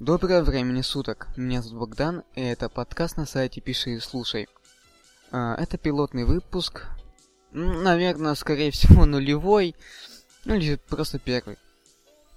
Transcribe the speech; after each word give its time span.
Доброго 0.00 0.40
времени 0.40 0.80
суток, 0.80 1.28
меня 1.36 1.60
зовут 1.60 1.90
Богдан, 1.90 2.22
и 2.34 2.40
это 2.40 2.70
подкаст 2.70 3.18
на 3.18 3.26
сайте 3.26 3.60
Пиши 3.60 3.90
и 3.90 4.00
Слушай. 4.00 4.48
А, 5.30 5.54
это 5.56 5.76
пилотный 5.76 6.24
выпуск, 6.24 6.86
наверное, 7.52 8.34
скорее 8.34 8.70
всего 8.70 9.04
нулевой, 9.04 9.76
ну 10.46 10.54
или 10.54 10.76
просто 10.88 11.18
первый. 11.18 11.58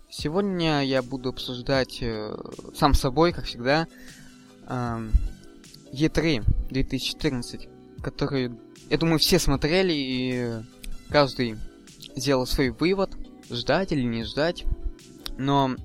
Сегодня 0.10 0.84
я 0.84 1.02
буду 1.02 1.29
обсуждать 1.29 1.99
э, 2.02 2.36
сам 2.76 2.94
собой, 2.94 3.31
как 3.31 3.46
всегда, 3.46 3.88
э, 4.68 5.10
E3 5.94 6.44
2014, 6.70 7.70
который, 8.04 8.52
я 8.90 8.98
думаю, 8.98 9.20
все 9.20 9.40
смотрели, 9.40 9.94
и 9.94 10.52
каждый 11.08 11.58
сделал 12.14 12.46
свой 12.46 12.72
вывод, 12.72 13.12
ждать 13.50 13.94
или 13.94 14.04
не 14.04 14.26
ждать. 14.26 14.66
Но 15.38 15.78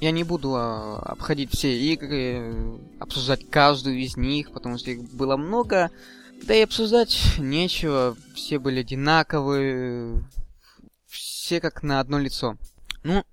я 0.00 0.10
не 0.10 0.24
буду 0.24 0.54
а, 0.54 0.98
обходить 0.98 1.52
все 1.52 1.76
игры, 1.78 2.78
обсуждать 3.00 3.48
каждую 3.48 3.98
из 3.98 4.16
них, 4.16 4.52
потому 4.52 4.78
что 4.78 4.90
их 4.90 5.02
было 5.14 5.36
много. 5.36 5.90
Да 6.46 6.54
и 6.54 6.62
обсуждать 6.62 7.18
нечего, 7.38 8.16
все 8.34 8.58
были 8.58 8.80
одинаковые, 8.80 10.22
все 11.06 11.60
как 11.60 11.82
на 11.82 12.00
одно 12.00 12.18
лицо. 12.18 12.56
Ну, 13.04 13.24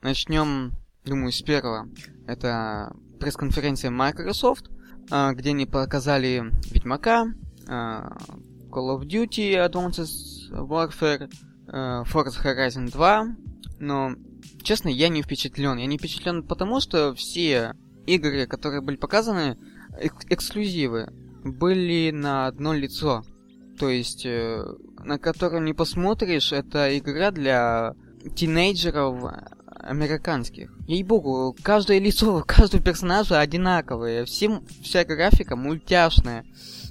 начнем, 0.00 0.72
думаю, 1.04 1.32
с 1.32 1.42
первого. 1.42 1.88
Это 2.26 2.94
пресс-конференция 3.20 3.90
Microsoft, 3.90 4.70
а, 5.10 5.32
где 5.32 5.50
они 5.50 5.66
показали 5.66 6.50
Ведьмака, 6.70 7.26
а, 7.68 8.16
Call 8.70 8.98
of 8.98 9.02
Duty 9.02 9.54
Advanced 9.68 10.50
Warfare, 10.50 11.30
Forza 11.66 12.42
Horizon 12.44 12.90
2, 12.90 13.36
но 13.80 14.14
честно, 14.62 14.88
я 14.88 15.08
не 15.08 15.22
впечатлен. 15.22 15.76
Я 15.78 15.86
не 15.86 15.98
впечатлен 15.98 16.42
потому, 16.42 16.80
что 16.80 17.14
все 17.14 17.74
игры, 18.06 18.46
которые 18.46 18.80
были 18.82 18.96
показаны, 18.96 19.58
эк- 20.00 20.26
эксклюзивы, 20.28 21.12
были 21.44 22.10
на 22.10 22.46
одно 22.46 22.72
лицо. 22.72 23.24
То 23.78 23.88
есть, 23.88 24.24
э, 24.24 24.64
на 25.04 25.18
которую 25.18 25.62
не 25.62 25.74
посмотришь, 25.74 26.52
это 26.52 26.96
игра 26.98 27.30
для 27.30 27.94
тинейджеров 28.34 29.32
американских. 29.66 30.72
Ей-богу, 30.86 31.56
каждое 31.62 31.98
лицо, 31.98 32.42
каждого 32.46 32.82
персонажа 32.82 33.40
одинаковое. 33.40 34.24
Всем, 34.24 34.64
вся 34.82 35.04
графика 35.04 35.56
мультяшная, 35.56 36.44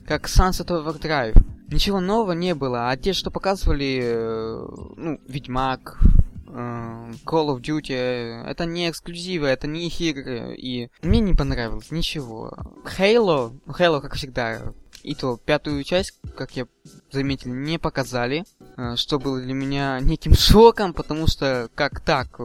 как 0.05 0.27
Sunset 0.27 0.67
Overdrive. 0.67 1.35
Ничего 1.71 1.99
нового 1.99 2.33
не 2.33 2.53
было, 2.53 2.89
а 2.89 2.97
те, 2.97 3.13
что 3.13 3.31
показывали, 3.31 3.99
э, 4.03 4.67
ну, 4.97 5.19
Ведьмак, 5.27 5.99
Call 6.45 7.49
of 7.49 7.61
Duty, 7.61 8.45
это 8.45 8.65
не 8.65 8.89
эксклюзивы, 8.89 9.47
это 9.47 9.67
не 9.67 9.87
их 9.87 9.99
игры, 9.99 10.55
и 10.55 10.89
мне 11.01 11.19
не 11.19 11.33
понравилось 11.33 11.91
ничего. 11.91 12.53
Halo, 12.97 13.59
Halo, 13.65 14.01
как 14.01 14.15
всегда, 14.15 14.73
и 15.03 15.13
то 15.13 15.37
пятую 15.37 15.83
часть, 15.83 16.19
как 16.35 16.55
я 16.55 16.67
заметил, 17.11 17.53
не 17.53 17.77
показали, 17.77 18.43
э, 18.77 18.95
что 18.95 19.19
было 19.19 19.39
для 19.39 19.53
меня 19.53 19.99
неким 19.99 20.33
шоком, 20.37 20.93
потому 20.93 21.27
что 21.27 21.69
как 21.75 21.99
так, 21.99 22.39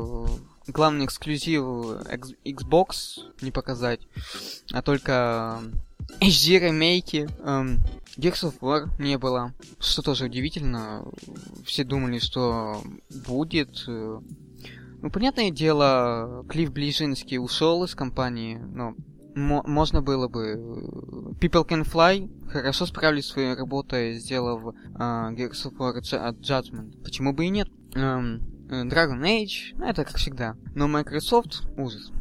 главный 0.67 1.07
эксклюзив 1.07 1.63
Xbox 2.45 3.21
не 3.41 3.51
показать, 3.51 4.01
а 4.73 4.83
только 4.83 5.63
HD 6.21 6.59
ремейки, 6.59 7.29
эм, 7.45 7.81
Gears 8.17 8.43
of 8.43 8.61
War 8.61 8.89
не 8.99 9.19
было, 9.19 9.55
что 9.79 10.03
тоже 10.03 10.27
удивительно. 10.27 11.05
Все 11.65 11.85
думали, 11.85 12.19
что 12.19 12.83
будет. 13.27 13.85
Ну, 13.87 15.11
понятное 15.11 15.51
дело, 15.51 16.45
Клифф 16.49 16.73
Ближинский 16.73 17.39
ушел 17.39 17.85
из 17.85 17.95
компании, 17.95 18.57
но 18.57 18.95
можно 19.35 20.03
было 20.03 20.29
бы. 20.29 20.55
People 21.41 21.67
Can 21.67 21.85
Fly 21.85 22.51
хорошо 22.51 22.87
справились 22.87 23.27
с 23.27 23.33
своей 23.33 23.55
работой, 23.55 24.19
сделав 24.19 24.75
uh, 24.95 25.35
Gears 25.35 25.67
of 25.67 25.77
War 25.79 26.01
Judgment. 26.41 27.03
Почему 27.03 27.33
бы 27.33 27.47
и 27.47 27.51
нет? 27.51 27.69
Um, 27.95 28.41
Dragon 28.71 29.21
Age, 29.23 29.75
ну, 29.77 29.87
это 29.87 30.05
как 30.05 30.17
всегда. 30.17 30.57
Но 30.75 30.87
Microsoft 30.87 31.63
ужас. 31.77 32.13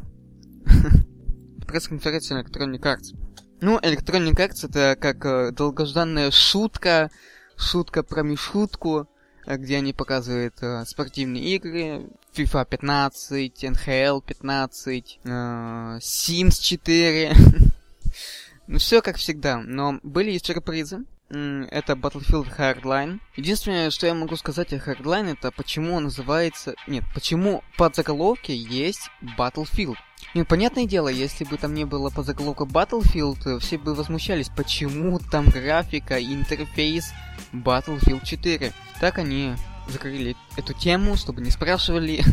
Пресс-конференция 1.66 2.42
Electronic 2.42 2.80
Arts. 2.80 3.14
Ну, 3.62 3.78
Electronic 3.78 4.36
Arts 4.36 4.66
это 4.66 4.96
как 4.98 5.26
э, 5.26 5.52
долгожданная 5.52 6.30
шутка, 6.30 7.10
шутка 7.58 8.02
про 8.02 8.22
Мишутку, 8.22 9.06
э, 9.44 9.56
где 9.58 9.76
они 9.76 9.92
показывают 9.92 10.54
э, 10.62 10.86
спортивные 10.86 11.56
игры, 11.56 12.06
FIFA 12.34 12.66
15, 12.66 13.64
NHL 13.64 14.22
15, 14.24 15.20
э, 15.22 15.28
Sims 15.28 16.58
4. 16.58 17.36
ну, 18.66 18.78
все 18.78 19.02
как 19.02 19.16
всегда, 19.16 19.58
но 19.58 20.00
были 20.02 20.30
и 20.30 20.38
сюрпризы. 20.38 21.04
Это 21.30 21.92
Battlefield 21.92 22.48
Hardline. 22.58 23.20
Единственное, 23.36 23.90
что 23.90 24.08
я 24.08 24.14
могу 24.14 24.34
сказать 24.34 24.72
о 24.72 24.76
Hardline, 24.76 25.32
это 25.32 25.52
почему 25.52 25.94
он 25.94 26.04
называется... 26.04 26.74
Нет, 26.88 27.04
почему 27.14 27.62
под 27.76 27.94
заголовке 27.94 28.56
есть 28.56 29.10
Battlefield. 29.38 29.94
Нет, 30.34 30.48
понятное 30.48 30.86
дело, 30.86 31.06
если 31.08 31.44
бы 31.44 31.56
там 31.56 31.72
не 31.72 31.84
было 31.84 32.10
под 32.10 32.26
заголовка 32.26 32.64
Battlefield, 32.64 33.60
все 33.60 33.78
бы 33.78 33.94
возмущались, 33.94 34.48
почему 34.48 35.20
там 35.20 35.48
графика 35.48 36.20
интерфейс 36.20 37.12
Battlefield 37.52 38.24
4. 38.24 38.72
Так 38.98 39.18
они 39.18 39.54
закрыли 39.88 40.36
эту 40.56 40.72
тему, 40.72 41.16
чтобы 41.16 41.42
не 41.42 41.50
спрашивали. 41.50 42.24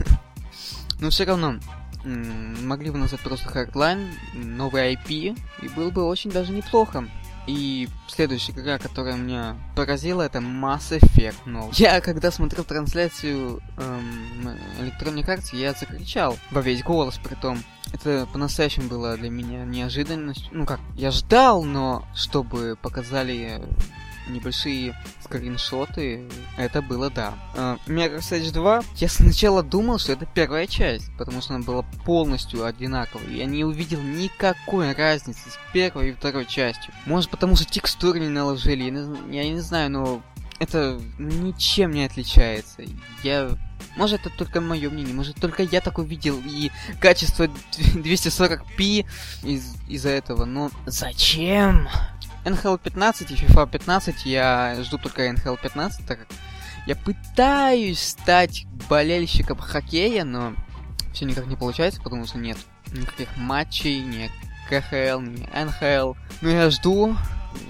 Но 1.00 1.12
все 1.12 1.26
равно, 1.26 1.60
могли 2.04 2.90
бы 2.90 2.98
назвать 2.98 3.22
просто 3.22 3.48
Hardline, 3.50 4.10
новый 4.34 4.96
IP, 4.96 5.40
и 5.62 5.70
было 5.70 5.92
бы 5.92 6.04
очень 6.04 6.32
даже 6.32 6.52
неплохо. 6.52 7.08
И 7.48 7.88
следующая 8.08 8.52
игра, 8.52 8.78
которая 8.78 9.16
меня 9.16 9.56
поразила, 9.76 10.22
это 10.22 10.40
Mass 10.40 11.00
Effect 11.00 11.38
новый. 11.46 11.74
Я, 11.78 12.02
когда 12.02 12.30
смотрел 12.30 12.66
трансляцию 12.66 13.62
эм, 13.78 14.50
Electronic 14.80 15.26
Arts, 15.26 15.56
я 15.56 15.72
закричал 15.72 16.38
во 16.52 16.62
весь 16.62 16.84
голос, 16.84 17.18
при 17.24 17.36
том. 17.36 17.58
Это 17.94 18.28
по-настоящему 18.34 18.90
было 18.90 19.16
для 19.16 19.30
меня 19.30 19.64
неожиданностью. 19.64 20.50
Ну 20.52 20.66
как, 20.66 20.82
я 20.96 21.10
ждал, 21.10 21.64
но 21.64 22.06
чтобы 22.14 22.78
показали 22.82 23.62
небольшие 24.30 24.96
скриншоты, 25.24 26.30
это 26.58 26.82
было 26.82 27.10
да. 27.10 27.34
Uh, 27.56 27.80
Mirror's 27.88 28.32
Edge 28.32 28.52
2, 28.52 28.84
я 28.96 29.10
сначала 29.10 29.64
думал, 29.64 30.00
что 30.00 30.14
это 30.14 30.26
первая 30.26 30.68
часть, 30.68 31.12
потому 31.18 31.42
что 31.42 31.56
она 31.56 31.64
была 31.64 31.84
полностью 32.06 32.66
одинаковой. 32.66 33.36
Я 33.36 33.46
не 33.46 33.64
увидел 33.64 34.02
никакой 34.02 34.94
разницы 34.94 35.50
с 35.50 35.60
первой 35.74 36.10
и 36.10 36.14
второй 36.14 36.46
частью. 36.46 36.94
Может 37.06 37.30
потому 37.30 37.56
что 37.56 37.66
текстуры 37.66 38.20
не 38.20 38.30
наложили, 38.30 38.84
я 38.84 38.92
не, 38.92 39.36
я 39.36 39.50
не 39.50 39.60
знаю, 39.60 39.92
но 39.92 40.22
это 40.60 41.00
ничем 41.18 41.92
не 41.92 42.04
отличается. 42.06 42.84
Я... 43.24 43.52
Может, 43.96 44.26
это 44.26 44.36
только 44.36 44.60
мое 44.62 44.90
мнение, 44.90 45.14
может, 45.14 45.36
только 45.38 45.64
я 45.64 45.82
так 45.82 45.98
увидел, 45.98 46.40
и 46.46 46.72
качество 47.00 47.48
240p 47.78 49.06
из- 49.44 49.76
из-за 49.88 50.10
этого, 50.10 50.46
но 50.46 50.72
зачем? 50.86 51.88
NHL 52.48 52.80
15 52.80 53.32
и 53.32 53.36
FIFA 53.36 53.70
15 53.70 54.26
я 54.26 54.78
жду 54.82 54.98
только 54.98 55.28
NHL 55.28 55.60
15, 55.62 56.06
так 56.06 56.20
как 56.20 56.28
я 56.86 56.96
пытаюсь 56.96 58.02
стать 58.02 58.66
болельщиком 58.90 59.58
хоккея, 59.58 60.24
но 60.24 60.54
все 61.14 61.26
никак 61.26 61.48
не 61.48 61.58
получается, 61.58 62.02
потому 62.02 62.26
что 62.26 62.38
нет 62.38 62.58
никаких 62.94 63.28
матчей, 63.36 64.00
ни 64.00 64.32
КХЛ, 64.70 65.20
ни 65.20 65.48
НХЛ. 65.54 66.14
Но 66.42 66.50
я 66.50 66.70
жду, 66.70 67.18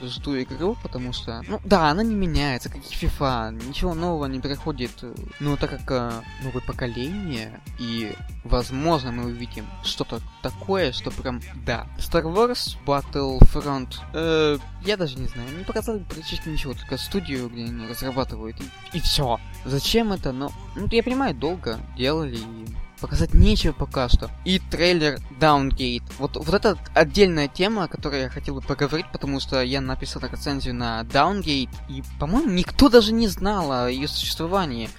жду 0.04 0.40
игру, 0.42 0.78
потому 0.82 1.14
что, 1.14 1.42
ну 1.48 1.60
да, 1.64 1.90
она 1.90 2.04
не 2.04 2.16
меняется, 2.16 2.70
как 2.70 2.80
и 2.80 3.06
FIFA, 3.06 3.68
ничего 3.68 3.94
нового 3.94 4.26
не 4.26 4.40
приходит. 4.40 4.92
Но 5.40 5.58
так 5.58 5.70
как 5.72 5.92
э, 5.92 6.22
новое 6.44 6.62
поколение, 6.62 7.60
и 7.80 8.14
возможно 8.44 9.12
мы 9.12 9.26
увидим 9.26 9.66
что-то 9.84 10.22
такое, 10.42 10.92
что 10.92 11.12
прям, 11.12 11.42
да. 11.66 11.88
Star 11.98 12.24
Wars 12.24 12.78
Battlefront, 12.86 13.96
э, 14.14 14.58
я 14.86 14.98
даже 14.98 15.18
не 15.18 15.28
знаю, 15.28 15.50
не 15.58 15.64
показали 15.64 16.00
практически 16.00 16.50
ничего, 16.50 16.74
только 16.74 16.98
студию, 16.98 17.50
где 17.50 17.66
они 17.66 17.88
разрабатывают, 17.88 18.58
и, 18.62 18.98
и 18.98 19.02
все. 19.02 19.40
Зачем 19.66 20.12
это? 20.12 20.32
Но, 20.32 20.52
ну, 20.76 20.88
я 20.92 21.04
понимаю, 21.04 21.36
долго 21.36 21.80
делали, 21.96 22.38
и 22.38 22.68
показать 22.98 23.34
нечего 23.34 23.74
пока 23.74 24.10
что. 24.10 24.30
И 24.46 24.60
трейлер 24.60 25.20
Downgate. 25.40 26.04
Вот, 26.20 26.36
вот 26.36 26.54
это 26.54 26.78
отдельная 26.94 27.48
тема, 27.48 27.86
о 27.86 27.88
которой 27.88 28.24
я 28.24 28.30
хотел 28.30 28.56
бы 28.56 28.62
поговорить, 28.62 29.08
потому 29.12 29.40
что 29.40 29.62
я 29.62 29.82
написал 29.82 30.22
рецензию 30.22 30.76
на 30.76 31.02
Downgate, 31.02 31.70
и, 31.90 32.04
по-моему, 32.20 32.52
никто 32.52 32.90
даже 32.90 33.14
не 33.14 33.28
знал 33.28 33.72
о 33.72 33.90
ее 33.90 34.08
существовании 34.08 34.90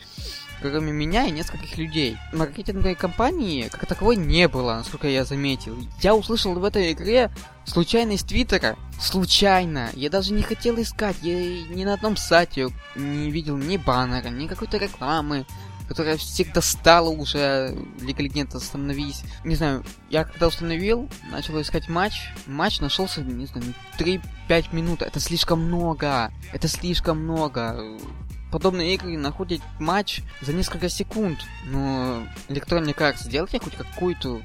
кроме 0.61 0.93
меня 0.93 1.27
и 1.27 1.31
нескольких 1.31 1.77
людей. 1.77 2.17
Маркетинговой 2.33 2.95
компании 2.95 3.69
как 3.69 3.87
таковой 3.87 4.17
не 4.17 4.49
было, 4.49 4.75
насколько 4.75 5.09
я 5.09 5.25
заметил. 5.25 5.77
Я 6.01 6.15
услышал 6.15 6.55
в 6.55 6.65
этой 6.65 6.93
игре 6.93 7.31
случайно 7.65 8.13
из 8.13 8.25
Твиттера. 8.25 8.77
Случайно. 9.01 9.91
Я 9.95 10.11
даже 10.11 10.33
не 10.33 10.43
хотел 10.43 10.81
искать. 10.81 11.17
Я 11.23 11.37
ни 11.37 11.85
на 11.85 11.95
одном 11.95 12.17
сайте 12.17 12.69
не 12.97 13.31
видел 13.31 13.57
ни 13.57 13.77
баннера, 13.77 14.29
ни 14.29 14.47
какой-то 14.47 14.79
рекламы 14.79 15.47
которая 15.89 16.19
всех 16.19 16.53
достала 16.53 17.09
уже, 17.09 17.75
Лига 18.01 18.23
Легенд 18.23 18.55
остановись. 18.55 19.23
Не 19.45 19.57
знаю, 19.57 19.85
я 20.11 20.25
когда 20.25 20.47
установил, 20.47 21.09
начал 21.33 21.61
искать 21.61 21.89
матч, 21.89 22.31
матч 22.47 22.81
нашелся, 22.81 23.23
не 23.23 23.47
знаю, 23.47 23.75
3-5 23.99 24.75
минут, 24.75 25.03
это 25.03 25.19
слишком 25.19 25.65
много, 25.65 26.31
это 26.53 26.69
слишком 26.69 27.25
много. 27.25 27.99
Подобные 28.53 28.95
игры 28.95 29.17
находят 29.19 29.61
матч 29.81 30.23
за 30.43 30.53
несколько 30.53 30.89
секунд, 30.89 31.41
но 31.67 32.23
Electronic 32.49 32.97
Arts, 32.97 33.25
сделайте 33.25 33.59
хоть 33.59 33.75
какую-то 33.75 34.43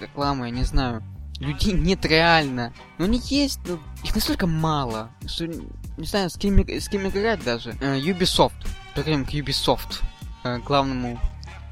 рекламу, 0.00 0.44
я 0.44 0.50
не 0.50 0.64
знаю. 0.64 1.02
Людей 1.38 1.72
нет 1.72 2.04
реально. 2.06 2.72
Но 2.98 3.06
они 3.06 3.20
есть, 3.24 3.60
но 3.66 3.78
их 4.04 4.14
настолько 4.14 4.46
мало, 4.46 5.10
что 5.26 5.46
не 5.46 6.06
знаю, 6.06 6.30
с 6.30 6.36
кем, 6.36 6.58
с 6.68 6.88
кем 6.88 7.08
играть 7.08 7.42
даже. 7.42 7.70
Uh, 7.70 8.00
Ubisoft. 8.00 8.52
Перейдем 8.94 9.24
к 9.24 9.30
Ubisoft. 9.30 10.02
Uh, 10.44 10.62
главному 10.62 11.20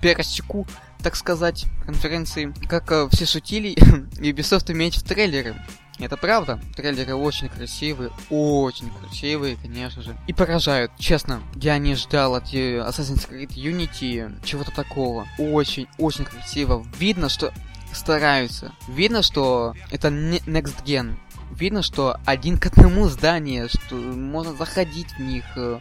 пересеку, 0.00 0.66
так 1.02 1.16
сказать, 1.16 1.66
конференции. 1.84 2.54
Как 2.68 2.90
uh, 2.92 3.08
все 3.10 3.26
шутили, 3.26 3.74
Ubisoft 4.20 4.70
имеет 4.72 4.94
в 4.94 5.02
трейлеры. 5.02 5.56
Это 6.00 6.16
правда. 6.16 6.58
Трейлеры 6.76 7.14
очень 7.14 7.48
красивые, 7.48 8.10
очень 8.30 8.90
красивые, 8.90 9.56
конечно 9.56 10.02
же. 10.02 10.16
И 10.26 10.32
поражают, 10.32 10.92
честно. 10.98 11.42
Я 11.54 11.76
не 11.78 11.94
ждал 11.94 12.36
от 12.36 12.44
Assassin's 12.54 13.28
Creed 13.28 13.50
Unity 13.50 14.42
чего-то 14.44 14.70
такого. 14.70 15.26
Очень, 15.38 15.88
очень 15.98 16.24
красиво. 16.24 16.86
Видно, 16.98 17.28
что 17.28 17.52
стараются. 17.92 18.72
Видно, 18.88 19.22
что 19.22 19.74
это 19.90 20.08
Next 20.08 20.84
Gen. 20.84 21.16
Видно, 21.50 21.82
что 21.82 22.18
один 22.24 22.58
к 22.58 22.66
одному 22.66 23.08
здание, 23.08 23.68
что 23.68 23.96
можно 23.96 24.54
заходить 24.54 25.10
в 25.12 25.18
них, 25.18 25.44
э, 25.56 25.80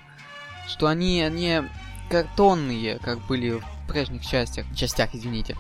что 0.68 0.88
они 0.88 1.26
не 1.32 1.70
картонные, 2.10 3.00
как 3.00 3.20
были 3.28 3.52
в 3.52 3.64
прежних 3.88 4.26
частях, 4.26 4.66
частях, 4.76 5.14
извините. 5.14 5.56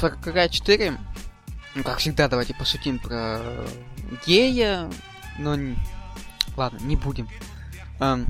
Far 0.00 0.20
Cry 0.22 0.48
4, 0.48 0.96
ну, 1.74 1.82
как 1.82 1.98
всегда, 1.98 2.28
давайте 2.28 2.54
пошутим 2.54 2.98
про 2.98 3.40
гея, 4.26 4.90
но... 5.38 5.56
Ладно, 6.56 6.78
не 6.80 6.96
будем. 6.96 7.28
Um, 8.00 8.26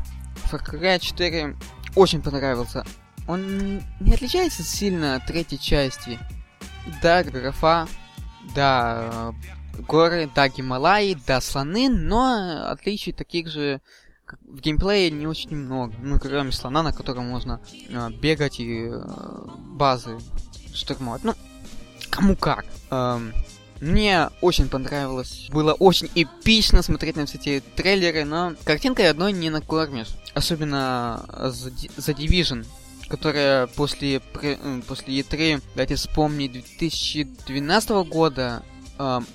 Far 0.51 0.65
Cry 0.65 0.99
4 0.99 1.57
очень 1.95 2.23
понравился. 2.23 2.85
Он 3.27 3.83
не 4.01 4.15
отличается 4.15 4.63
сильно 4.63 5.17
от 5.17 5.27
третьей 5.27 5.59
части. 5.59 6.19
Да, 7.03 7.23
графа, 7.23 7.87
да, 8.55 9.35
горы, 9.87 10.31
да, 10.35 10.49
Гималаи, 10.49 11.17
да, 11.27 11.41
слоны, 11.41 11.89
но 11.89 12.69
отличий 12.71 13.13
таких 13.13 13.49
же 13.49 13.81
в 14.43 14.61
геймплее 14.61 15.11
не 15.11 15.27
очень 15.27 15.57
много. 15.57 15.95
Ну, 16.03 16.19
кроме 16.19 16.53
слона, 16.53 16.83
на 16.83 16.93
котором 16.93 17.27
можно 17.27 17.61
э, 17.89 18.11
бегать 18.11 18.61
и 18.61 18.89
э, 18.91 19.01
базы 19.71 20.19
штурмовать. 20.75 21.25
Ну, 21.25 21.35
кому 22.11 22.37
как. 22.37 22.65
Эм, 22.91 23.33
мне 23.81 24.29
очень 24.41 24.69
понравилось. 24.69 25.49
Было 25.51 25.73
очень 25.73 26.11
эпично 26.15 26.83
смотреть 26.83 27.17
на 27.17 27.27
все 27.27 27.39
эти 27.39 27.63
трейлеры, 27.77 28.25
но 28.25 28.55
картинкой 28.65 29.11
одной 29.11 29.33
не 29.33 29.51
накормишь. 29.51 30.15
Особенно 30.35 31.25
за, 31.29 31.71
за 31.97 32.13
Division 32.13 32.67
которая 33.09 33.67
после, 33.69 34.21
после 34.21 35.21
E3, 35.21 35.63
давайте 35.75 35.95
вспомнить, 35.95 36.53
2012 36.53 37.91
года 38.07 38.63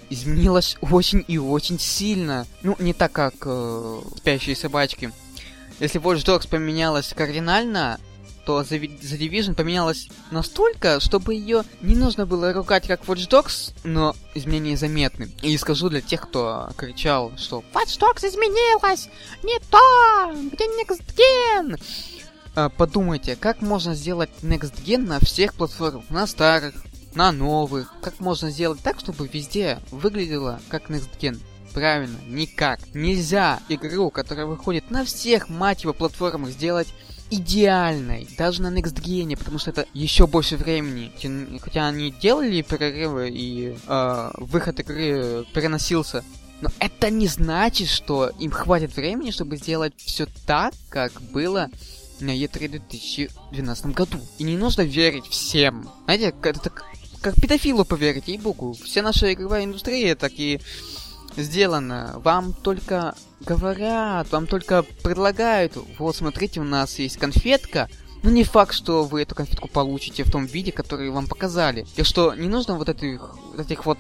изменилась 0.10 0.78
очень 0.82 1.24
и 1.28 1.38
очень 1.38 1.80
сильно. 1.80 2.46
Ну, 2.62 2.76
не 2.80 2.94
так, 2.94 3.12
как 3.12 3.36
э, 3.46 4.02
«Спящие 4.18 4.56
собачки». 4.56 5.12
Если 5.80 6.00
Watch 6.00 6.26
Dogs 6.26 6.48
поменялась 6.48 7.14
кардинально, 7.16 8.00
то 8.46 8.62
The, 8.62 8.80
The 8.80 9.18
Division 9.18 9.56
поменялась 9.56 10.10
настолько, 10.32 11.00
чтобы 11.00 11.34
ее 11.34 11.64
не 11.82 11.96
нужно 11.96 12.26
было 12.26 12.54
ругать 12.54 12.88
как 12.88 13.04
Watch 13.06 13.30
Dogs, 13.30 13.74
но 13.84 14.16
изменения 14.36 14.78
заметны. 14.78 15.32
И 15.42 15.58
скажу 15.58 15.90
для 15.90 16.02
тех, 16.02 16.22
кто 16.22 16.70
кричал, 16.78 17.32
что 17.38 17.64
Watch 17.74 18.00
Dogs 18.00 18.28
изменилась! 18.28 19.10
Не 19.44 19.60
то! 19.70 20.34
Где 20.52 20.66
Next 20.66 21.02
Gen? 21.16 21.82
А, 22.56 22.70
подумайте, 22.70 23.36
как 23.36 23.62
можно 23.62 23.96
сделать 23.96 24.30
Next 24.42 24.84
Gen 24.84 25.08
на 25.08 25.20
всех 25.20 25.56
платформах, 25.56 26.10
на 26.10 26.28
старых, 26.28 26.76
на 27.16 27.32
новых. 27.32 27.94
Как 28.02 28.20
можно 28.20 28.50
сделать 28.50 28.82
так, 28.82 29.00
чтобы 29.00 29.28
везде 29.28 29.80
выглядело 29.92 30.60
как 30.70 30.90
Next 30.90 31.10
Gen? 31.20 31.40
Правильно, 31.74 32.18
никак. 32.28 32.80
Нельзя 32.94 33.60
игру, 33.70 34.12
которая 34.12 34.46
выходит 34.46 34.92
на 34.92 35.04
всех, 35.06 35.50
мать 35.50 35.84
его, 35.84 35.94
платформах, 35.94 36.52
сделать 36.52 36.88
идеальной, 37.32 38.28
даже 38.38 38.62
на 38.62 38.68
Next 38.68 39.02
Gen, 39.02 39.36
потому 39.38 39.58
что 39.58 39.72
это 39.72 39.88
еще 39.94 40.28
больше 40.28 40.56
времени. 40.56 41.12
Хотя 41.60 41.88
они 41.88 42.12
делали 42.12 42.62
перерывы 42.62 43.30
и 43.30 43.76
э, 43.88 44.32
выход 44.38 44.80
игры 44.80 45.46
переносился. 45.54 46.24
Но 46.62 46.70
это 46.80 47.10
не 47.10 47.28
значит, 47.28 47.90
что 47.90 48.32
им 48.40 48.52
хватит 48.52 48.96
времени, 48.96 49.32
чтобы 49.32 49.58
сделать 49.58 49.94
все 49.98 50.28
так, 50.46 50.74
как 50.90 51.22
было 51.22 51.70
на 52.20 52.32
E3 52.32 52.70
2012 52.70 53.88
году. 53.88 54.20
И 54.38 54.44
не 54.44 54.56
нужно 54.56 54.84
верить 54.84 55.26
всем. 55.26 55.90
Знаете, 56.06 56.34
это 56.44 56.60
так, 56.60 56.86
как 57.24 57.36
педофилу 57.36 57.86
поверить, 57.86 58.28
ей-богу. 58.28 58.74
Вся 58.74 59.02
наша 59.02 59.34
игровая 59.34 59.64
индустрия 59.64 60.16
так 60.16 60.34
и 60.36 60.60
сделана. 61.38 62.14
Вам 62.18 62.54
только 62.54 63.16
говорят, 63.40 64.32
вам 64.32 64.46
только 64.46 64.84
предлагают. 64.84 65.78
Вот, 65.98 66.16
смотрите, 66.16 66.60
у 66.60 66.66
нас 66.66 67.00
есть 67.00 67.18
конфетка. 67.18 67.90
Но 68.24 68.30
не 68.30 68.44
факт, 68.44 68.74
что 68.74 69.04
вы 69.04 69.22
эту 69.22 69.36
конфетку 69.36 69.68
получите 69.68 70.24
в 70.24 70.32
том 70.32 70.46
виде, 70.46 70.72
который 70.72 71.10
вам 71.10 71.28
показали. 71.28 71.86
И 71.96 72.04
что 72.04 72.34
не 72.36 72.48
нужно 72.48 72.76
вот 72.76 72.90
этих, 72.90 73.36
вот 73.52 73.60
этих 73.60 73.86
вот 73.86 73.98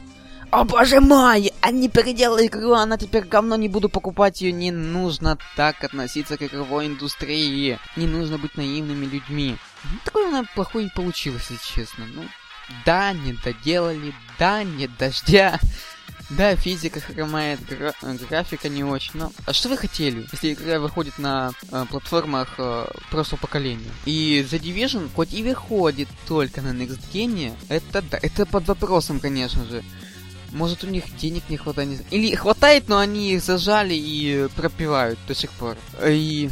о 0.51 0.65
боже 0.65 0.99
мой, 0.99 1.51
они 1.61 1.89
переделали 1.89 2.45
игру, 2.45 2.73
она 2.73 2.95
теперь 2.97 3.23
говно, 3.23 3.55
не 3.55 3.69
буду 3.69 3.89
покупать 3.89 4.41
ее. 4.41 4.51
Не 4.51 4.69
нужно 4.69 5.39
так 5.55 5.83
относиться 5.83 6.37
к 6.37 6.43
игровой 6.43 6.87
индустрии. 6.87 7.79
Не 7.95 8.05
нужно 8.05 8.37
быть 8.37 8.55
наивными 8.55 9.05
людьми. 9.05 9.57
Ну, 9.85 9.97
такое 10.05 10.27
она 10.27 10.43
плохое 10.53 10.87
и 10.87 10.93
получилось, 10.93 11.47
если 11.49 11.81
честно. 11.81 12.05
Ну, 12.13 12.23
да, 12.85 13.13
не 13.13 13.33
доделали, 13.33 14.13
да, 14.39 14.63
нет 14.63 14.95
дождя. 14.97 15.59
Да, 16.29 16.55
физика 16.55 16.99
хромает, 16.99 17.59
гра 17.67 17.93
графика 18.29 18.69
не 18.69 18.83
очень, 18.83 19.11
но... 19.15 19.31
А 19.45 19.53
что 19.53 19.69
вы 19.69 19.77
хотели, 19.77 20.25
если 20.31 20.53
игра 20.53 20.79
выходит 20.79 21.19
на 21.19 21.51
э, 21.71 21.85
платформах 21.89 22.55
э, 22.57 22.87
прошлого 23.11 23.41
поколения? 23.41 23.91
И 24.05 24.45
The 24.49 24.59
Division, 24.59 25.09
хоть 25.13 25.33
и 25.33 25.43
выходит 25.43 26.07
только 26.27 26.61
на 26.61 26.69
Next 26.69 27.01
Gen, 27.13 27.55
это 27.67 28.01
да, 28.01 28.17
это 28.21 28.45
под 28.45 28.67
вопросом, 28.67 29.19
конечно 29.19 29.65
же. 29.65 29.83
Может 30.51 30.83
у 30.83 30.87
них 30.87 31.03
денег 31.17 31.43
не 31.49 31.57
хватает, 31.57 32.01
Или 32.09 32.35
хватает, 32.35 32.87
но 32.87 32.99
они 32.99 33.33
их 33.33 33.43
зажали 33.43 33.93
и 33.93 34.47
пропивают 34.55 35.19
до 35.27 35.35
сих 35.35 35.51
пор. 35.51 35.77
И 36.03 36.49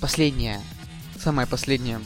последняя, 0.00 0.60
самая 1.18 1.46
последняя 1.46 2.00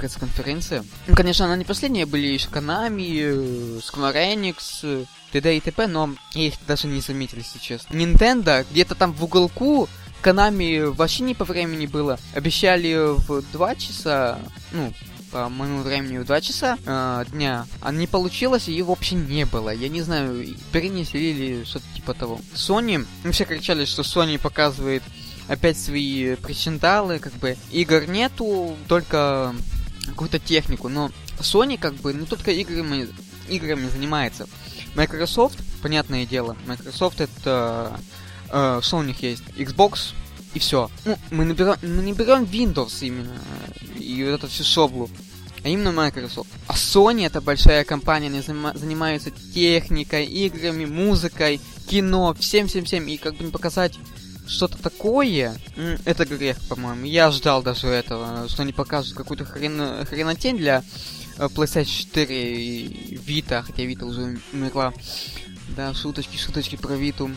пресс-конференция. 0.00 0.82
Ну, 1.06 1.14
конечно, 1.14 1.44
она 1.44 1.56
не 1.56 1.64
последняя, 1.64 2.06
были 2.06 2.26
еще 2.26 2.48
Konami, 2.48 3.78
Square 3.80 4.14
Enix, 4.14 5.06
т.д. 5.30 5.56
и 5.56 5.60
т.п., 5.60 5.86
но 5.86 6.14
я 6.32 6.46
их 6.46 6.54
даже 6.66 6.86
не 6.86 7.00
заметил, 7.00 7.36
если 7.36 7.58
честно. 7.58 7.94
Nintendo 7.94 8.66
где-то 8.70 8.94
там 8.94 9.12
в 9.12 9.22
уголку 9.22 9.88
Konami 10.22 10.86
вообще 10.90 11.22
не 11.22 11.34
по 11.34 11.44
времени 11.44 11.84
было. 11.84 12.18
Обещали 12.34 13.14
в 13.26 13.42
2 13.52 13.74
часа, 13.76 14.38
ну, 14.72 14.92
по 15.30 15.50
моему 15.50 15.82
времени 15.82 16.16
в 16.16 16.24
2 16.24 16.40
часа 16.40 16.78
э, 16.84 17.24
дня, 17.30 17.66
а 17.82 17.92
не 17.92 18.06
получилось, 18.06 18.68
и 18.68 18.82
вообще 18.82 19.16
не 19.16 19.44
было. 19.44 19.68
Я 19.68 19.90
не 19.90 20.00
знаю, 20.00 20.46
перенесли 20.72 21.30
или 21.30 21.64
что-то 21.64 21.84
типа 21.94 22.14
того. 22.14 22.40
Sony, 22.54 23.06
мы 23.22 23.32
все 23.32 23.44
кричали, 23.44 23.84
что 23.84 24.00
Sony 24.00 24.38
показывает 24.38 25.02
опять 25.46 25.78
свои 25.78 26.36
причиндалы, 26.36 27.18
как 27.18 27.34
бы 27.34 27.56
игр 27.70 28.06
нету, 28.06 28.76
только 28.88 29.54
какую-то 30.10 30.38
технику, 30.38 30.88
но 30.88 31.10
Sony 31.38 31.78
как 31.78 31.94
бы 31.94 32.12
не 32.12 32.26
только 32.26 32.50
играми, 32.50 33.08
играми 33.48 33.88
занимается. 33.88 34.46
Microsoft, 34.94 35.58
понятное 35.82 36.26
дело, 36.26 36.56
Microsoft 36.66 37.20
это 37.20 37.98
э, 38.48 38.80
что 38.82 38.96
у 38.98 39.02
них 39.02 39.22
есть? 39.22 39.42
Xbox, 39.56 40.14
и 40.54 40.58
все. 40.58 40.90
Ну, 41.04 41.18
мы, 41.30 41.44
наберем, 41.44 41.76
мы 41.82 42.02
не 42.02 42.12
берем 42.12 42.44
Windows 42.44 42.98
именно, 43.00 43.38
и 43.98 44.24
вот 44.24 44.32
эту 44.32 44.48
всю 44.48 44.64
шоблу, 44.64 45.08
а 45.62 45.68
именно 45.68 45.92
Microsoft. 45.92 46.50
А 46.66 46.74
Sony 46.74 47.26
это 47.26 47.40
большая 47.40 47.84
компания, 47.84 48.26
они 48.26 48.40
занима- 48.40 48.76
занимаются 48.76 49.30
техникой, 49.30 50.26
играми, 50.26 50.86
музыкой, 50.86 51.60
кино, 51.88 52.34
всем-всем-всем, 52.38 53.06
и 53.06 53.16
как 53.16 53.36
бы 53.36 53.44
не 53.44 53.50
показать 53.50 53.98
что-то 54.46 54.78
такое, 54.82 55.56
это 56.04 56.24
грех, 56.24 56.58
по-моему. 56.68 57.04
Я 57.04 57.30
ждал 57.30 57.62
даже 57.62 57.86
этого, 57.88 58.48
что 58.48 58.62
они 58.62 58.72
покажут 58.72 59.16
какую-то 59.16 59.44
хрен... 59.44 60.04
хренотень 60.06 60.56
для 60.56 60.82
э, 61.38 61.44
PlayStation 61.46 61.84
4 61.84 62.56
и 62.56 63.16
Vita, 63.16 63.62
хотя 63.62 63.82
Vita 63.82 64.04
уже 64.04 64.38
умерла. 64.52 64.92
Да, 65.76 65.94
шуточки, 65.94 66.36
шуточки 66.36 66.76
про 66.76 66.94
Виту. 66.94 67.30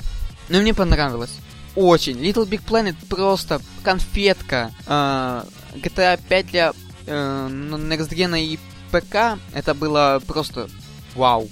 Но 0.49 0.59
мне 0.61 0.73
понравилось. 0.73 1.31
Очень. 1.75 2.17
Little 2.17 2.47
Big 2.47 2.63
Planet 2.65 2.95
просто 3.07 3.61
конфетка. 3.83 4.71
Uh, 4.85 5.47
GTA 5.75 6.19
5 6.27 6.47
для 6.47 6.73
э, 7.05 7.47
Next 7.49 8.09
Gen 8.09 8.39
и 8.39 8.59
ПК, 8.91 9.39
это 9.53 9.73
было 9.73 10.21
просто 10.25 10.69
вау. 11.15 11.49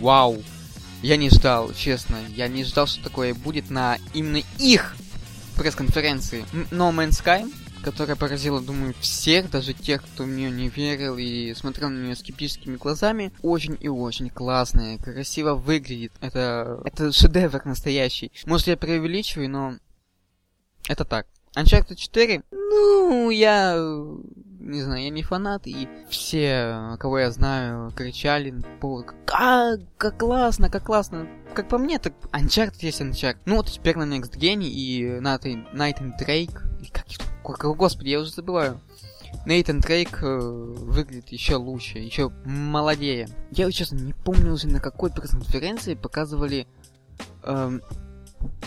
Вау. 0.00 0.42
Я 1.02 1.16
не 1.16 1.30
ждал, 1.30 1.72
честно. 1.72 2.18
Я 2.28 2.48
не 2.48 2.64
ждал, 2.64 2.86
что 2.86 3.02
такое 3.02 3.34
будет 3.34 3.70
на 3.70 3.98
именно 4.12 4.42
их 4.58 4.94
пресс-конференции. 5.56 6.44
No 6.70 6.92
Man's 6.92 7.22
Sky, 7.22 7.50
которая 7.82 8.16
поразила, 8.16 8.60
думаю, 8.60 8.94
всех, 9.00 9.50
даже 9.50 9.72
тех, 9.72 10.02
кто 10.02 10.24
в 10.24 10.28
нее 10.28 10.50
не 10.50 10.68
верил 10.68 11.16
и 11.16 11.54
смотрел 11.54 11.88
на 11.88 12.04
нее 12.04 12.16
скептическими 12.16 12.76
глазами. 12.76 13.32
Очень 13.42 13.78
и 13.80 13.88
очень 13.88 14.28
классная, 14.28 14.98
красиво 14.98 15.54
выглядит. 15.54 16.12
Это, 16.20 16.80
это 16.84 17.12
шедевр 17.12 17.64
настоящий. 17.64 18.30
Может, 18.44 18.66
я 18.66 18.76
преувеличиваю, 18.76 19.48
но 19.48 19.76
это 20.88 21.04
так. 21.04 21.26
Uncharted 21.56 21.96
4, 21.96 22.42
ну, 22.52 23.30
я 23.30 23.74
не 24.60 24.82
знаю, 24.82 25.02
я 25.02 25.10
не 25.10 25.22
фанат, 25.22 25.66
и 25.66 25.88
все, 26.08 26.96
кого 27.00 27.18
я 27.18 27.30
знаю, 27.30 27.92
кричали 27.92 28.54
как, 29.24 29.80
как 29.96 30.18
классно, 30.18 30.70
как 30.70 30.84
классно. 30.84 31.26
Как 31.54 31.68
по 31.68 31.78
мне, 31.78 31.98
так 31.98 32.12
Uncharted 32.32 32.78
есть 32.80 33.00
Uncharted. 33.00 33.38
Ну 33.46 33.56
вот 33.56 33.66
теперь 33.66 33.96
на 33.96 34.04
Next 34.04 34.36
Gen 34.36 34.62
и 34.62 35.18
Nathan 35.20 36.12
Drake, 36.20 36.60
как, 36.92 37.58
как, 37.58 37.76
господи, 37.76 38.10
я 38.10 38.20
уже 38.20 38.30
забываю. 38.30 38.80
Нейтан 39.46 39.80
Дрейк 39.80 40.22
э, 40.22 40.38
выглядит 40.38 41.28
еще 41.30 41.56
лучше, 41.56 41.98
еще 41.98 42.30
молодее. 42.44 43.28
Я, 43.50 43.70
честно, 43.70 43.96
не 43.96 44.12
помню 44.12 44.52
уже 44.52 44.68
на 44.68 44.80
какой 44.80 45.10
пресс-конференции 45.10 45.94
показывали 45.94 46.66
э, 47.42 47.80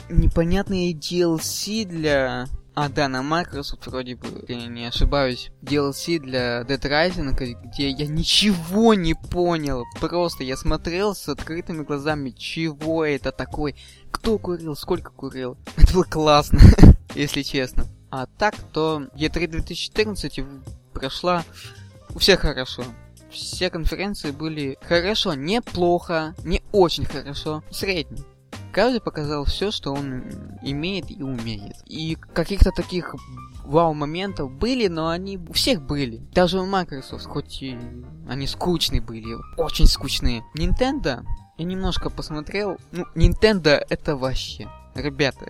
непонятные 0.09 0.93
DLC 0.93 1.85
для 1.85 2.47
а, 2.75 2.89
да, 2.89 3.07
на 3.07 3.21
Microsoft 3.21 3.85
вроде 3.85 4.15
бы, 4.15 4.27
я 4.47 4.65
не 4.65 4.85
ошибаюсь, 4.85 5.51
DLC 5.61 6.17
для 6.17 6.61
Dead 6.61 6.81
Rising, 6.81 7.33
где 7.65 7.89
я 7.89 8.07
ничего 8.07 8.95
не 8.95 9.13
понял. 9.13 9.83
Просто 9.99 10.43
я 10.43 10.57
смотрел 10.57 11.13
с 11.13 11.29
открытыми 11.29 11.83
глазами, 11.83 12.31
чего 12.31 13.05
это 13.05 13.31
такое, 13.31 13.75
кто 14.09 14.39
курил, 14.39 14.75
сколько 14.75 15.11
курил. 15.11 15.55
Это 15.77 15.93
было 15.93 16.03
классно, 16.03 16.59
если 17.15 17.43
честно. 17.43 17.85
А 18.09 18.25
так, 18.25 18.55
то 18.71 19.03
E3 19.15 19.47
2014 19.47 20.43
прошла 20.93 21.43
у 22.15 22.19
всех 22.19 22.39
хорошо. 22.39 22.83
Все 23.31 23.69
конференции 23.69 24.31
были 24.31 24.77
хорошо, 24.81 25.33
неплохо, 25.33 26.35
не 26.43 26.63
очень 26.71 27.05
хорошо, 27.05 27.63
средний. 27.71 28.23
Каждый 28.73 29.01
показал 29.01 29.45
все, 29.45 29.69
что 29.69 29.93
он 29.93 30.23
имеет 30.63 31.11
и 31.11 31.21
умеет. 31.21 31.75
И 31.85 32.15
каких-то 32.15 32.71
таких 32.71 33.15
вау-моментов 33.63 34.51
были, 34.51 34.87
но 34.87 35.09
они 35.09 35.37
у 35.37 35.53
всех 35.53 35.83
были. 35.83 36.17
Даже 36.33 36.59
у 36.59 36.65
Microsoft, 36.65 37.25
хоть 37.25 37.61
и 37.61 37.77
они 38.27 38.47
скучные 38.47 38.99
были, 38.99 39.37
очень 39.57 39.85
скучные. 39.85 40.43
Nintendo, 40.57 41.23
я 41.57 41.65
немножко 41.65 42.09
посмотрел, 42.09 42.77
ну, 42.91 43.05
Nintendo 43.13 43.79
это 43.89 44.15
вообще. 44.17 44.67
Ребята, 44.95 45.45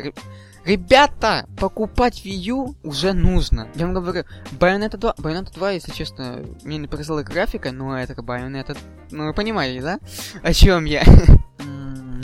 Ребята, 0.65 1.45
покупать 1.59 2.25
Wii 2.25 2.51
U 2.51 2.75
уже 2.83 3.11
нужно. 3.11 3.67
Я 3.75 3.85
вам 3.85 3.93
говорю, 3.93 4.25
Bayonetta 4.57 4.97
2, 4.97 5.15
Bayonetta 5.17 5.53
2, 5.53 5.71
если 5.71 5.91
честно, 5.91 6.39
мне 6.63 6.77
не 6.77 6.87
поразила 6.87 7.21
графика, 7.21 7.71
но 7.73 7.99
это 7.99 8.13
Bayonetta... 8.13 8.77
Ну, 9.11 9.25
вы 9.25 9.33
понимаете, 9.33 9.81
да? 9.81 9.99
О 10.41 10.53
чем 10.53 10.85
я? 10.85 11.03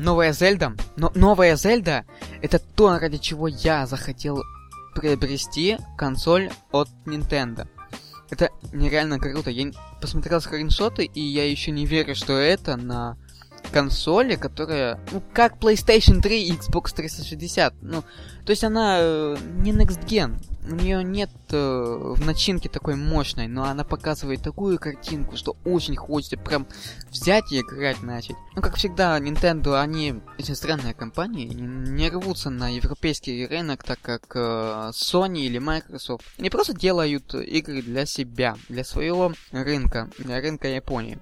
новая 0.02 0.34
Зельда. 0.34 0.74
Но 0.96 1.12
новая 1.16 1.56
Зельда 1.56 2.06
это 2.42 2.60
то, 2.60 2.98
ради 2.98 3.18
чего 3.18 3.48
я 3.48 3.86
захотел 3.86 4.44
приобрести 4.96 5.78
консоль 5.98 6.52
от 6.72 6.90
Nintendo. 7.06 7.68
Это 8.30 8.50
нереально 8.72 9.20
круто. 9.20 9.50
Я 9.50 9.72
посмотрел 10.02 10.40
скриншоты, 10.42 11.06
и 11.06 11.22
я 11.22 11.50
еще 11.50 11.72
не 11.72 11.86
верю, 11.86 12.16
что 12.16 12.34
это 12.34 12.76
на 12.76 13.18
консоли, 13.70 14.36
которая, 14.36 15.00
ну, 15.12 15.22
как 15.34 15.58
PlayStation 15.58 16.22
3 16.22 16.44
и 16.44 16.52
Xbox 16.54 16.94
360. 16.96 17.74
Ну, 17.82 18.04
то 18.46 18.52
есть 18.52 18.64
она 18.64 18.98
э, 19.00 19.38
не 19.62 19.72
Next 19.72 20.06
Gen. 20.06 20.38
У 20.70 20.76
нее 20.76 21.04
нет 21.04 21.30
э, 21.52 21.58
в 21.58 22.26
начинке 22.26 22.70
такой 22.70 22.96
мощной, 22.96 23.48
но 23.48 23.64
она 23.64 23.84
показывает 23.84 24.42
такую 24.42 24.78
картинку, 24.78 25.36
что 25.36 25.56
очень 25.66 25.96
хочется 25.96 26.38
прям 26.38 26.68
взять 27.10 27.52
и 27.52 27.60
играть 27.62 28.04
начать. 28.04 28.36
Ну, 28.56 28.62
как 28.62 28.76
всегда, 28.76 29.20
Nintendo, 29.20 29.80
они 29.80 30.22
очень 30.38 30.56
странная 30.56 30.94
компания, 30.94 31.46
не, 31.46 31.64
не 31.64 32.10
рвутся 32.10 32.50
на 32.50 32.70
европейский 32.70 33.48
рынок, 33.48 33.84
так 33.84 34.00
как 34.02 34.36
э, 34.36 34.92
Sony 34.94 35.40
или 35.40 35.58
Microsoft. 35.58 36.26
Они 36.38 36.50
просто 36.50 36.74
делают 36.74 37.34
игры 37.34 37.82
для 37.82 38.06
себя, 38.06 38.56
для 38.68 38.84
своего 38.84 39.34
рынка, 39.52 40.10
для 40.20 40.42
рынка 40.42 40.68
Японии. 40.68 41.20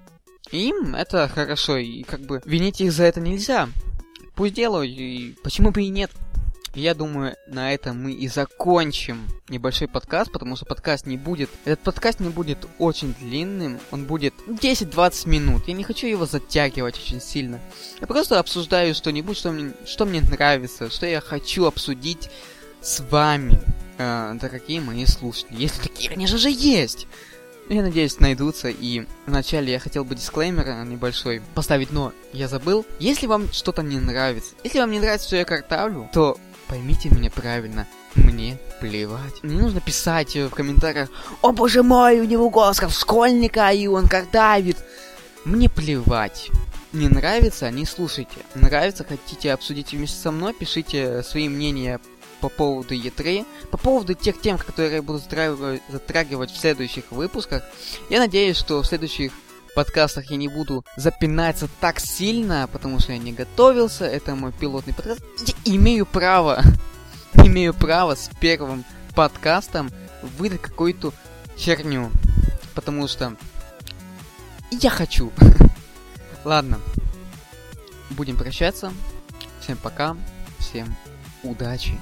Им 0.51 0.95
это 0.95 1.27
хорошо, 1.27 1.77
и 1.77 2.03
как 2.03 2.21
бы 2.21 2.41
винить 2.45 2.81
их 2.81 2.91
за 2.91 3.03
это 3.03 3.19
нельзя. 3.19 3.69
Пусть 4.35 4.53
делают, 4.53 4.91
и 4.91 5.35
почему 5.43 5.71
бы 5.71 5.81
и 5.83 5.89
нет. 5.89 6.11
Я 6.77 6.93
думаю, 6.93 7.35
на 7.47 7.73
этом 7.73 8.03
мы 8.03 8.11
и 8.11 8.27
закончим 8.27 9.27
небольшой 9.49 9.87
подкаст, 9.87 10.31
потому 10.31 10.55
что 10.55 10.65
подкаст 10.65 11.07
не 11.07 11.17
будет... 11.17 11.49
Этот 11.65 11.79
подкаст 11.79 12.19
не 12.19 12.29
будет 12.29 12.67
очень 12.77 13.15
длинным, 13.15 13.79
он 13.89 14.05
будет 14.05 14.35
10-20 14.47 15.27
минут. 15.27 15.67
Я 15.67 15.73
не 15.73 15.83
хочу 15.83 16.05
его 16.05 16.27
затягивать 16.27 16.99
очень 16.99 17.19
сильно. 17.19 17.59
Я 17.99 18.05
просто 18.05 18.39
обсуждаю 18.39 18.93
что-нибудь, 18.93 19.37
что 19.37 19.51
мне, 19.51 19.73
что 19.87 20.05
мне 20.05 20.21
нравится, 20.21 20.91
что 20.91 21.07
я 21.07 21.19
хочу 21.19 21.65
обсудить 21.65 22.29
с 22.79 22.99
вами, 23.09 23.59
э, 23.97 24.37
дорогие 24.39 24.79
мои 24.79 25.07
слушатели. 25.07 25.63
Если 25.63 25.81
такие, 25.81 26.09
конечно 26.09 26.37
же, 26.37 26.51
есть. 26.51 27.07
Я 27.69 27.81
надеюсь, 27.81 28.19
найдутся. 28.19 28.69
И 28.69 29.05
вначале 29.25 29.73
я 29.73 29.79
хотел 29.79 30.03
бы 30.05 30.15
дисклеймер 30.15 30.85
небольшой 30.85 31.41
поставить, 31.53 31.91
но 31.91 32.13
я 32.33 32.47
забыл. 32.47 32.85
Если 32.99 33.27
вам 33.27 33.51
что-то 33.51 33.83
не 33.83 33.99
нравится, 33.99 34.53
если 34.63 34.79
вам 34.79 34.91
не 34.91 34.99
нравится, 34.99 35.27
что 35.27 35.35
я 35.35 35.45
картавлю, 35.45 36.09
то 36.13 36.37
поймите 36.67 37.09
меня 37.09 37.29
правильно. 37.29 37.87
Мне 38.15 38.57
плевать. 38.79 39.43
Не 39.43 39.55
нужно 39.55 39.81
писать 39.81 40.35
в 40.35 40.49
комментариях, 40.49 41.09
о 41.41 41.51
боже 41.51 41.83
мой, 41.83 42.19
у 42.19 42.23
него 42.23 42.49
голос 42.49 42.79
как 42.79 42.91
школьника, 42.91 43.69
и 43.71 43.87
он 43.87 44.07
картавит. 44.07 44.77
Мне 45.45 45.69
плевать. 45.69 46.49
Не 46.93 47.09
нравится, 47.09 47.69
не 47.69 47.85
слушайте. 47.85 48.37
Нравится, 48.55 49.03
хотите 49.03 49.53
обсудить 49.53 49.91
вместе 49.91 50.17
со 50.17 50.31
мной, 50.31 50.53
пишите 50.53 51.21
свои 51.21 51.49
мнения 51.49 51.99
по 52.41 52.49
поводу 52.49 52.93
E3, 52.93 53.45
по 53.71 53.77
поводу 53.77 54.13
тех 54.13 54.39
тем, 54.39 54.57
которые 54.57 54.95
я 54.95 55.01
буду 55.01 55.19
затрагивать 55.19 56.51
в 56.51 56.57
следующих 56.57 57.11
выпусках. 57.11 57.63
Я 58.09 58.19
надеюсь, 58.19 58.57
что 58.57 58.81
в 58.81 58.85
следующих 58.85 59.31
подкастах 59.75 60.31
я 60.31 60.37
не 60.37 60.47
буду 60.47 60.83
запинаться 60.95 61.69
так 61.79 61.99
сильно, 61.99 62.67
потому 62.71 62.99
что 62.99 63.11
я 63.11 63.19
не 63.19 63.31
готовился. 63.31 64.05
Это 64.05 64.33
мой 64.35 64.51
пилотный 64.51 64.93
подкаст. 64.93 65.21
Я 65.45 65.75
имею 65.75 66.05
право, 66.05 66.63
имею 67.35 67.73
право 67.73 68.15
с 68.15 68.29
первым 68.39 68.85
подкастом 69.15 69.91
выдать 70.37 70.61
какую-то 70.61 71.13
херню. 71.57 72.09
Потому 72.73 73.07
что 73.07 73.35
я 74.71 74.89
хочу. 74.89 75.31
Ладно. 76.43 76.79
Будем 78.09 78.37
прощаться. 78.37 78.91
Всем 79.61 79.77
пока. 79.77 80.17
Всем 80.59 80.95
удачи. 81.43 81.99